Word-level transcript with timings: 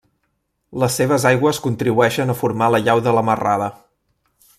Les 0.83 0.95
seves 1.01 1.27
aigües 1.31 1.59
contribueixen 1.65 2.35
a 2.35 2.37
formar 2.39 2.71
la 2.77 2.81
llau 2.87 3.03
de 3.09 3.15
la 3.19 3.25
Marrada. 3.29 3.69